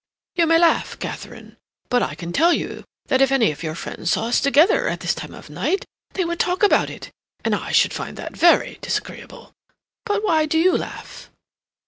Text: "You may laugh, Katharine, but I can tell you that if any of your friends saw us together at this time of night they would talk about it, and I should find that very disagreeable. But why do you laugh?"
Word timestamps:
"You 0.33 0.47
may 0.47 0.57
laugh, 0.57 0.97
Katharine, 0.97 1.57
but 1.89 2.01
I 2.01 2.15
can 2.15 2.33
tell 2.33 2.51
you 2.53 2.83
that 3.05 3.21
if 3.21 3.31
any 3.31 3.51
of 3.51 3.61
your 3.61 3.75
friends 3.75 4.09
saw 4.13 4.29
us 4.29 4.41
together 4.41 4.87
at 4.89 5.01
this 5.01 5.13
time 5.13 5.35
of 5.35 5.47
night 5.47 5.85
they 6.13 6.25
would 6.25 6.39
talk 6.39 6.63
about 6.63 6.89
it, 6.89 7.11
and 7.45 7.53
I 7.53 7.71
should 7.71 7.93
find 7.93 8.17
that 8.17 8.35
very 8.35 8.79
disagreeable. 8.81 9.53
But 10.05 10.23
why 10.23 10.47
do 10.47 10.57
you 10.57 10.75
laugh?" 10.75 11.29